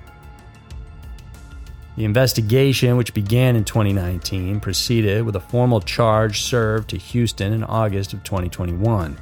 The 2.01 2.07
investigation, 2.07 2.97
which 2.97 3.13
began 3.13 3.57
in 3.57 3.65
2019, 3.65 4.61
proceeded 4.61 5.23
with 5.23 5.37
a 5.37 5.41
formal 5.41 5.83
charge 5.83 6.41
served 6.41 6.89
to 6.89 6.97
Houston 6.97 7.53
in 7.53 7.63
August 7.63 8.15
of 8.15 8.25
2021. 8.25 9.19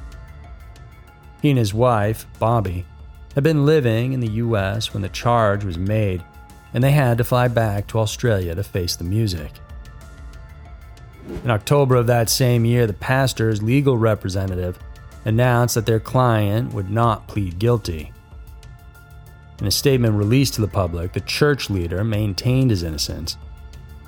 He 1.41 1.49
and 1.49 1.59
his 1.59 1.73
wife, 1.73 2.25
Bobbie, 2.39 2.85
had 3.35 3.43
been 3.43 3.65
living 3.65 4.13
in 4.13 4.21
the 4.21 4.31
US 4.31 4.93
when 4.93 5.01
the 5.01 5.09
charge 5.09 5.65
was 5.65 5.77
made, 5.77 6.23
and 6.73 6.81
they 6.81 6.91
had 6.91 7.17
to 7.17 7.25
fly 7.25 7.49
back 7.49 7.85
to 7.87 7.99
Australia 7.99 8.55
to 8.55 8.63
face 8.63 8.95
the 8.95 9.03
music. 9.03 9.51
In 11.43 11.51
October 11.51 11.97
of 11.97 12.07
that 12.07 12.29
same 12.29 12.63
year, 12.63 12.87
the 12.87 12.93
pastor's 12.93 13.61
legal 13.61 13.97
representative 13.97 14.79
announced 15.25 15.75
that 15.75 15.85
their 15.85 15.99
client 15.99 16.73
would 16.73 16.89
not 16.89 17.27
plead 17.27 17.59
guilty. 17.59 18.13
In 19.59 19.67
a 19.67 19.71
statement 19.71 20.15
released 20.15 20.53
to 20.53 20.61
the 20.61 20.67
public, 20.67 21.11
the 21.11 21.19
church 21.19 21.69
leader 21.69 22.03
maintained 22.03 22.71
his 22.71 22.83
innocence. 22.83 23.37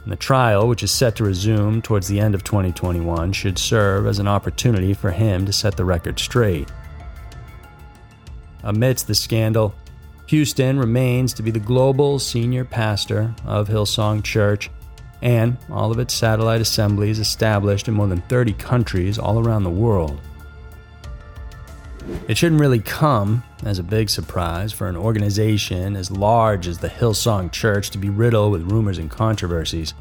And 0.03 0.11
the 0.11 0.17
trial, 0.17 0.67
which 0.67 0.81
is 0.81 0.91
set 0.91 1.17
to 1.17 1.25
resume 1.25 1.81
towards 1.81 2.07
the 2.07 2.19
end 2.19 2.33
of 2.33 2.43
2021, 2.43 3.33
should 3.33 3.59
serve 3.59 4.07
as 4.07 4.19
an 4.19 4.27
opportunity 4.27 4.93
for 4.93 5.11
him 5.11 5.45
to 5.45 5.53
set 5.53 5.75
the 5.75 5.85
record 5.85 6.19
straight. 6.19 6.71
Amidst 8.63 9.07
the 9.07 9.15
scandal, 9.15 9.75
Houston 10.27 10.79
remains 10.79 11.33
to 11.33 11.43
be 11.43 11.51
the 11.51 11.59
global 11.59 12.17
senior 12.17 12.63
pastor 12.63 13.35
of 13.45 13.67
Hillsong 13.67 14.23
Church 14.23 14.69
and 15.21 15.57
all 15.69 15.91
of 15.91 15.99
its 15.99 16.13
satellite 16.13 16.61
assemblies 16.61 17.19
established 17.19 17.87
in 17.87 17.93
more 17.93 18.07
than 18.07 18.21
30 18.21 18.53
countries 18.53 19.19
all 19.19 19.39
around 19.39 19.63
the 19.63 19.69
world. 19.69 20.19
It 22.27 22.37
shouldn't 22.37 22.61
really 22.61 22.79
come 22.79 23.43
as 23.63 23.79
a 23.79 23.83
big 23.83 24.09
surprise 24.09 24.73
for 24.73 24.87
an 24.87 24.97
organization 24.97 25.95
as 25.95 26.09
large 26.09 26.67
as 26.67 26.79
the 26.79 26.89
Hillsong 26.89 27.51
Church 27.51 27.89
to 27.91 27.97
be 27.97 28.09
riddled 28.09 28.51
with 28.51 28.71
rumors 28.71 28.97
and 28.97 29.09
controversies. 29.09 29.93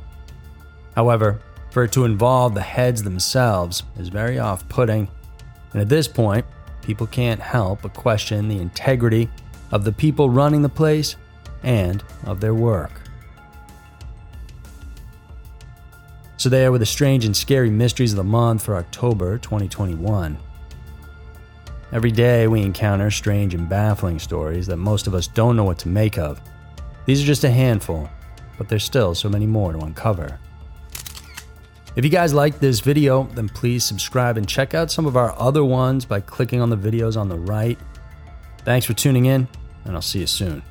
However, 0.96 1.40
for 1.70 1.84
it 1.84 1.92
to 1.92 2.04
involve 2.04 2.54
the 2.54 2.62
heads 2.62 3.02
themselves 3.02 3.82
is 3.98 4.08
very 4.08 4.38
off 4.38 4.68
putting, 4.68 5.08
and 5.72 5.80
at 5.80 5.88
this 5.88 6.08
point, 6.08 6.44
people 6.82 7.06
can't 7.06 7.40
help 7.40 7.82
but 7.82 7.94
question 7.94 8.48
the 8.48 8.58
integrity 8.58 9.28
of 9.70 9.84
the 9.84 9.92
people 9.92 10.30
running 10.30 10.62
the 10.62 10.68
place 10.68 11.16
and 11.62 12.02
of 12.24 12.40
their 12.40 12.54
work. 12.54 12.92
So, 16.38 16.48
there 16.48 16.72
were 16.72 16.78
the 16.78 16.86
strange 16.86 17.26
and 17.26 17.36
scary 17.36 17.68
mysteries 17.68 18.12
of 18.12 18.16
the 18.16 18.24
month 18.24 18.62
for 18.64 18.76
October 18.76 19.36
2021. 19.36 20.38
Every 21.92 22.12
day 22.12 22.46
we 22.46 22.62
encounter 22.62 23.10
strange 23.10 23.52
and 23.52 23.68
baffling 23.68 24.20
stories 24.20 24.68
that 24.68 24.76
most 24.76 25.08
of 25.08 25.14
us 25.14 25.26
don't 25.26 25.56
know 25.56 25.64
what 25.64 25.78
to 25.80 25.88
make 25.88 26.18
of. 26.18 26.40
These 27.04 27.20
are 27.20 27.26
just 27.26 27.42
a 27.42 27.50
handful, 27.50 28.08
but 28.56 28.68
there's 28.68 28.84
still 28.84 29.12
so 29.14 29.28
many 29.28 29.46
more 29.46 29.72
to 29.72 29.80
uncover. 29.80 30.38
If 31.96 32.04
you 32.04 32.10
guys 32.10 32.32
liked 32.32 32.60
this 32.60 32.78
video, 32.78 33.24
then 33.34 33.48
please 33.48 33.82
subscribe 33.82 34.36
and 34.36 34.48
check 34.48 34.72
out 34.72 34.92
some 34.92 35.06
of 35.06 35.16
our 35.16 35.36
other 35.36 35.64
ones 35.64 36.04
by 36.04 36.20
clicking 36.20 36.60
on 36.60 36.70
the 36.70 36.76
videos 36.76 37.20
on 37.20 37.28
the 37.28 37.38
right. 37.38 37.78
Thanks 38.58 38.86
for 38.86 38.94
tuning 38.94 39.26
in, 39.26 39.48
and 39.84 39.96
I'll 39.96 40.02
see 40.02 40.20
you 40.20 40.28
soon. 40.28 40.62